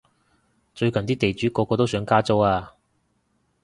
[0.73, 2.73] 最近啲地主個個都想加租啊